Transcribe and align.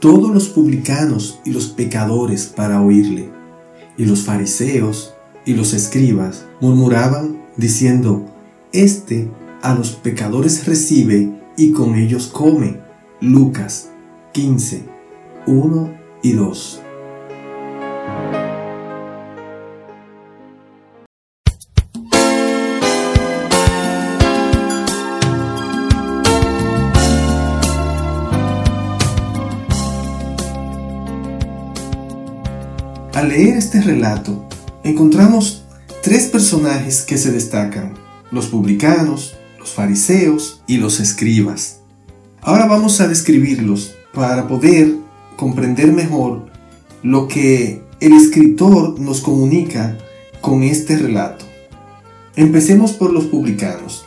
todos 0.00 0.32
los 0.32 0.48
publicanos 0.48 1.40
y 1.44 1.50
los 1.50 1.68
pecadores 1.68 2.46
para 2.46 2.82
oírle, 2.82 3.30
y 3.96 4.04
los 4.04 4.24
fariseos 4.24 5.14
y 5.44 5.54
los 5.54 5.72
escribas 5.72 6.46
murmuraban 6.60 7.42
diciendo, 7.56 8.26
Este 8.72 9.30
a 9.62 9.74
los 9.74 9.92
pecadores 9.92 10.66
recibe 10.66 11.32
y 11.56 11.72
con 11.72 11.94
ellos 11.94 12.26
come. 12.26 12.80
Lucas 13.20 13.90
15, 14.32 14.84
1 15.46 15.98
y 16.22 16.32
2. 16.32 16.82
Al 33.16 33.30
leer 33.30 33.56
este 33.56 33.80
relato, 33.80 34.46
encontramos 34.84 35.64
tres 36.02 36.26
personajes 36.26 37.00
que 37.00 37.16
se 37.16 37.32
destacan, 37.32 37.94
los 38.30 38.48
publicanos, 38.48 39.38
los 39.58 39.70
fariseos 39.70 40.62
y 40.66 40.76
los 40.76 41.00
escribas. 41.00 41.78
Ahora 42.42 42.66
vamos 42.66 43.00
a 43.00 43.08
describirlos 43.08 43.94
para 44.12 44.46
poder 44.46 44.96
comprender 45.36 45.94
mejor 45.94 46.50
lo 47.02 47.26
que 47.26 47.80
el 48.00 48.12
escritor 48.12 49.00
nos 49.00 49.22
comunica 49.22 49.96
con 50.42 50.62
este 50.62 50.98
relato. 50.98 51.46
Empecemos 52.34 52.92
por 52.92 53.14
los 53.14 53.24
publicanos. 53.24 54.04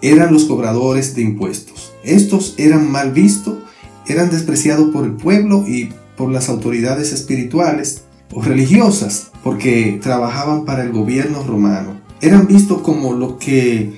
Eran 0.00 0.32
los 0.32 0.46
cobradores 0.46 1.14
de 1.14 1.20
impuestos. 1.20 1.92
Estos 2.02 2.54
eran 2.56 2.90
mal 2.90 3.12
vistos, 3.12 3.58
eran 4.06 4.30
despreciados 4.30 4.88
por 4.94 5.04
el 5.04 5.12
pueblo 5.12 5.68
y 5.68 5.92
por 6.16 6.30
las 6.30 6.48
autoridades 6.48 7.12
espirituales 7.12 8.04
o 8.32 8.42
religiosas 8.42 9.30
porque 9.42 9.98
trabajaban 10.02 10.64
para 10.64 10.82
el 10.82 10.92
gobierno 10.92 11.42
romano. 11.42 12.00
Eran 12.20 12.46
vistos 12.46 12.82
como 12.82 13.14
lo 13.14 13.38
que 13.38 13.94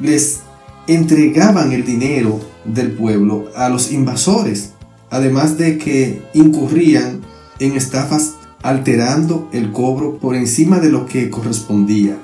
les 0.00 0.40
entregaban 0.86 1.72
el 1.72 1.84
dinero 1.84 2.40
del 2.64 2.92
pueblo 2.92 3.46
a 3.54 3.68
los 3.68 3.92
invasores, 3.92 4.72
además 5.10 5.56
de 5.56 5.78
que 5.78 6.22
incurrían 6.34 7.20
en 7.58 7.76
estafas 7.76 8.34
alterando 8.62 9.48
el 9.52 9.72
cobro 9.72 10.18
por 10.18 10.34
encima 10.34 10.80
de 10.80 10.90
lo 10.90 11.06
que 11.06 11.30
correspondía. 11.30 12.18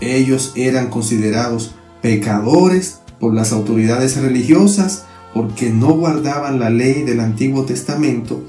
Ellos 0.00 0.52
eran 0.56 0.88
considerados 0.88 1.74
pecadores 2.02 3.00
por 3.20 3.34
las 3.34 3.52
autoridades 3.52 4.16
religiosas 4.20 5.04
porque 5.34 5.70
no 5.70 5.92
guardaban 5.92 6.58
la 6.58 6.70
ley 6.70 7.02
del 7.02 7.20
Antiguo 7.20 7.64
Testamento 7.64 8.42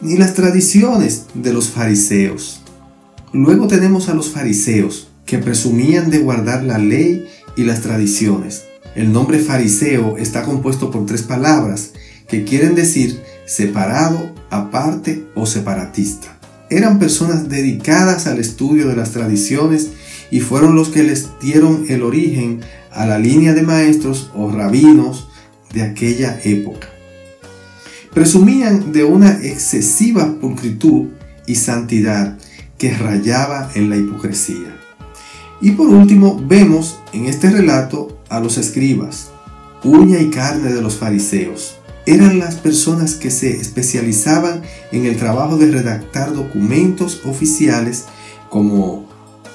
ni 0.00 0.16
las 0.16 0.34
tradiciones 0.34 1.26
de 1.34 1.52
los 1.52 1.68
fariseos. 1.68 2.62
Luego 3.32 3.66
tenemos 3.66 4.08
a 4.08 4.14
los 4.14 4.30
fariseos, 4.30 5.08
que 5.26 5.38
presumían 5.38 6.10
de 6.10 6.18
guardar 6.18 6.62
la 6.62 6.78
ley 6.78 7.26
y 7.56 7.64
las 7.64 7.80
tradiciones. 7.80 8.64
El 8.94 9.12
nombre 9.12 9.38
fariseo 9.38 10.16
está 10.18 10.42
compuesto 10.42 10.90
por 10.90 11.06
tres 11.06 11.22
palabras 11.22 11.92
que 12.28 12.44
quieren 12.44 12.74
decir 12.74 13.20
separado, 13.46 14.32
aparte 14.50 15.24
o 15.34 15.46
separatista. 15.46 16.38
Eran 16.70 16.98
personas 16.98 17.48
dedicadas 17.48 18.26
al 18.26 18.38
estudio 18.38 18.88
de 18.88 18.96
las 18.96 19.10
tradiciones 19.10 19.90
y 20.30 20.40
fueron 20.40 20.74
los 20.74 20.88
que 20.88 21.02
les 21.02 21.28
dieron 21.40 21.86
el 21.88 22.02
origen 22.02 22.60
a 22.90 23.06
la 23.06 23.18
línea 23.18 23.52
de 23.52 23.62
maestros 23.62 24.30
o 24.34 24.50
rabinos 24.50 25.28
de 25.72 25.82
aquella 25.82 26.38
época 26.44 26.93
presumían 28.14 28.92
de 28.92 29.04
una 29.04 29.30
excesiva 29.42 30.36
pulcritud 30.40 31.08
y 31.46 31.56
santidad 31.56 32.38
que 32.78 32.96
rayaba 32.96 33.70
en 33.74 33.90
la 33.90 33.96
hipocresía. 33.96 34.80
Y 35.60 35.72
por 35.72 35.88
último, 35.88 36.40
vemos 36.46 36.98
en 37.12 37.26
este 37.26 37.50
relato 37.50 38.22
a 38.28 38.40
los 38.40 38.56
escribas, 38.56 39.30
uña 39.82 40.20
y 40.20 40.30
carne 40.30 40.72
de 40.72 40.80
los 40.80 40.96
fariseos. 40.96 41.76
Eran 42.06 42.38
las 42.38 42.56
personas 42.56 43.14
que 43.14 43.30
se 43.30 43.56
especializaban 43.56 44.62
en 44.92 45.06
el 45.06 45.16
trabajo 45.16 45.56
de 45.56 45.70
redactar 45.70 46.34
documentos 46.34 47.22
oficiales 47.24 48.04
como 48.50 49.08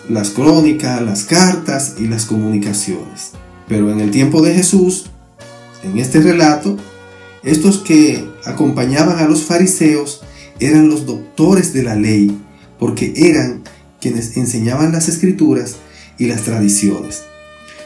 las 0.10 0.32
crónicas, 0.32 1.02
las 1.02 1.24
cartas 1.24 1.96
y 2.00 2.08
las 2.08 2.26
comunicaciones. 2.26 3.32
Pero 3.68 3.92
en 3.92 4.00
el 4.00 4.12
tiempo 4.12 4.42
de 4.42 4.56
Jesús, 4.56 5.06
en 5.84 6.00
este 6.00 6.22
relato, 6.22 6.76
estos 7.44 7.80
que 7.80 8.28
acompañaban 8.46 9.20
a 9.20 9.28
los 9.28 9.44
fariseos 9.44 10.22
eran 10.60 10.90
los 10.90 11.06
doctores 11.06 11.74
de 11.74 11.84
la 11.84 11.96
ley, 11.96 12.38
porque 12.78 13.14
eran 13.16 13.64
quienes 14.02 14.38
enseñaban 14.38 14.92
las 14.92 15.08
escrituras 15.08 15.78
y 16.18 16.26
las 16.26 16.42
tradiciones. 16.44 17.24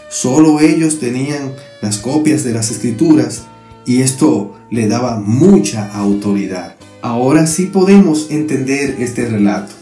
Solo 0.10 0.60
ellos 0.60 1.00
tenían 1.00 1.54
las 1.82 1.98
copias 1.98 2.44
de 2.44 2.54
las 2.54 2.72
escrituras 2.72 3.44
y 3.86 4.02
esto 4.02 4.56
le 4.70 4.88
daba 4.88 5.20
mucha 5.20 5.92
autoridad. 5.94 6.76
Ahora 7.02 7.48
sí 7.48 7.66
podemos 7.66 8.32
entender 8.32 8.98
este 9.00 9.28
relato. 9.28 9.74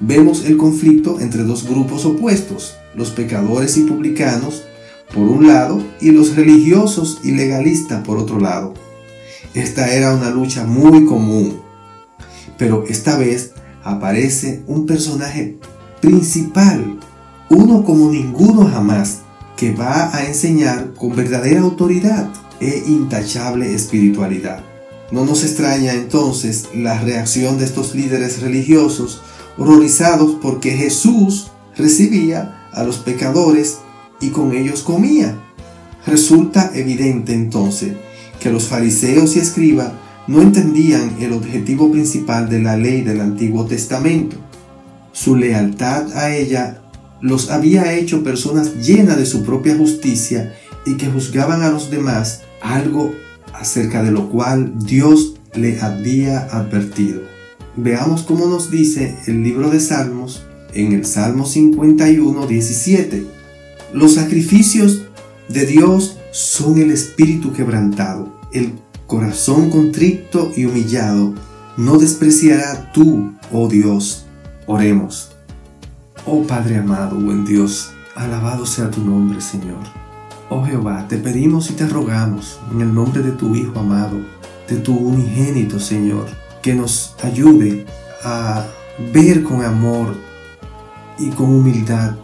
Vemos 0.00 0.44
el 0.44 0.56
conflicto 0.56 1.18
entre 1.18 1.42
dos 1.42 1.68
grupos 1.68 2.04
opuestos, 2.04 2.76
los 2.94 3.10
pecadores 3.10 3.76
y 3.76 3.82
publicanos 3.82 4.62
por 5.12 5.24
un 5.24 5.46
lado 5.46 5.82
y 6.00 6.10
los 6.10 6.36
religiosos 6.36 7.20
y 7.22 7.32
legalistas 7.32 8.04
por 8.04 8.18
otro 8.18 8.38
lado. 8.40 8.74
Esta 9.54 9.92
era 9.92 10.14
una 10.14 10.30
lucha 10.30 10.64
muy 10.64 11.04
común, 11.06 11.60
pero 12.56 12.84
esta 12.86 13.16
vez 13.16 13.52
aparece 13.82 14.62
un 14.66 14.86
personaje 14.86 15.58
principal, 16.00 16.98
uno 17.48 17.84
como 17.84 18.10
ninguno 18.10 18.68
jamás, 18.68 19.20
que 19.56 19.72
va 19.72 20.14
a 20.14 20.24
enseñar 20.24 20.94
con 20.94 21.16
verdadera 21.16 21.60
autoridad 21.60 22.28
e 22.60 22.84
intachable 22.86 23.74
espiritualidad. 23.74 24.62
No 25.10 25.24
nos 25.24 25.42
extraña 25.42 25.94
entonces 25.94 26.68
la 26.74 27.00
reacción 27.00 27.58
de 27.58 27.64
estos 27.64 27.94
líderes 27.94 28.42
religiosos 28.42 29.22
horrorizados 29.56 30.36
porque 30.40 30.72
Jesús 30.72 31.50
recibía 31.76 32.68
a 32.72 32.84
los 32.84 32.98
pecadores 32.98 33.78
y 34.20 34.30
con 34.30 34.52
ellos 34.52 34.82
comía. 34.82 35.36
Resulta 36.06 36.70
evidente 36.74 37.34
entonces 37.34 37.94
que 38.40 38.50
los 38.50 38.64
fariseos 38.64 39.36
y 39.36 39.40
escribas 39.40 39.92
no 40.26 40.42
entendían 40.42 41.16
el 41.20 41.32
objetivo 41.32 41.90
principal 41.90 42.48
de 42.48 42.60
la 42.60 42.76
ley 42.76 43.02
del 43.02 43.20
Antiguo 43.20 43.66
Testamento. 43.66 44.36
Su 45.12 45.36
lealtad 45.36 46.16
a 46.16 46.34
ella 46.34 46.82
los 47.20 47.50
había 47.50 47.94
hecho 47.94 48.22
personas 48.22 48.86
llenas 48.86 49.16
de 49.16 49.26
su 49.26 49.42
propia 49.42 49.76
justicia 49.76 50.54
y 50.86 50.96
que 50.96 51.06
juzgaban 51.06 51.62
a 51.62 51.70
los 51.70 51.90
demás 51.90 52.42
algo 52.60 53.12
acerca 53.52 54.02
de 54.02 54.12
lo 54.12 54.28
cual 54.28 54.72
Dios 54.78 55.34
le 55.54 55.80
había 55.80 56.40
advertido. 56.46 57.22
Veamos 57.76 58.22
cómo 58.22 58.46
nos 58.46 58.70
dice 58.70 59.16
el 59.26 59.42
libro 59.42 59.70
de 59.70 59.80
Salmos 59.80 60.44
en 60.74 60.92
el 60.92 61.06
Salmo 61.06 61.46
51, 61.46 62.46
17. 62.46 63.37
Los 63.92 64.14
sacrificios 64.14 65.02
de 65.48 65.64
Dios 65.64 66.18
son 66.30 66.78
el 66.78 66.90
espíritu 66.90 67.54
quebrantado, 67.54 68.28
el 68.52 68.74
corazón 69.06 69.70
contrito 69.70 70.52
y 70.54 70.66
humillado. 70.66 71.34
No 71.78 71.96
despreciará 71.96 72.92
tú, 72.92 73.32
oh 73.50 73.66
Dios. 73.66 74.26
Oremos. 74.66 75.30
Oh 76.26 76.42
Padre 76.42 76.76
amado, 76.76 77.16
buen 77.18 77.46
Dios, 77.46 77.92
alabado 78.14 78.66
sea 78.66 78.90
tu 78.90 79.02
nombre, 79.02 79.40
Señor. 79.40 79.78
Oh 80.50 80.62
Jehová, 80.66 81.06
te 81.08 81.16
pedimos 81.16 81.70
y 81.70 81.72
te 81.72 81.86
rogamos, 81.86 82.60
en 82.70 82.82
el 82.82 82.92
nombre 82.92 83.22
de 83.22 83.30
tu 83.30 83.54
Hijo 83.54 83.78
amado, 83.78 84.18
de 84.68 84.76
tu 84.76 84.94
unigénito, 84.94 85.80
Señor, 85.80 86.26
que 86.60 86.74
nos 86.74 87.14
ayude 87.22 87.86
a 88.22 88.66
ver 89.14 89.42
con 89.42 89.64
amor 89.64 90.14
y 91.18 91.30
con 91.30 91.48
humildad 91.48 92.16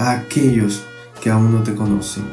a 0.00 0.12
aquellos 0.12 0.82
que 1.20 1.30
aún 1.30 1.52
no 1.52 1.62
te 1.62 1.74
conocen, 1.74 2.24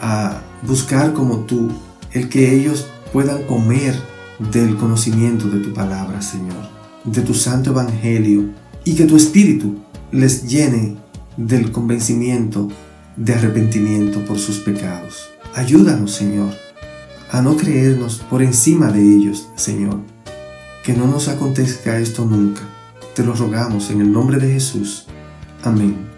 a 0.00 0.40
buscar 0.62 1.12
como 1.12 1.40
tú 1.40 1.70
el 2.12 2.28
que 2.28 2.54
ellos 2.54 2.86
puedan 3.12 3.44
comer 3.44 3.94
del 4.38 4.76
conocimiento 4.76 5.48
de 5.48 5.60
tu 5.60 5.72
palabra, 5.72 6.20
Señor, 6.22 6.68
de 7.04 7.22
tu 7.22 7.34
santo 7.34 7.70
evangelio, 7.70 8.50
y 8.84 8.94
que 8.94 9.04
tu 9.04 9.16
espíritu 9.16 9.76
les 10.12 10.48
llene 10.48 10.96
del 11.36 11.72
convencimiento 11.72 12.68
de 13.16 13.34
arrepentimiento 13.34 14.24
por 14.24 14.38
sus 14.38 14.58
pecados. 14.58 15.28
Ayúdanos, 15.54 16.12
Señor, 16.12 16.50
a 17.30 17.42
no 17.42 17.56
creernos 17.56 18.18
por 18.30 18.42
encima 18.42 18.90
de 18.90 19.02
ellos, 19.02 19.48
Señor. 19.56 20.00
Que 20.84 20.92
no 20.92 21.06
nos 21.06 21.28
acontezca 21.28 21.98
esto 21.98 22.24
nunca. 22.24 22.62
Te 23.14 23.24
lo 23.24 23.34
rogamos 23.34 23.90
en 23.90 24.02
el 24.02 24.12
nombre 24.12 24.38
de 24.38 24.52
Jesús. 24.52 25.06
Amén. 25.64 26.15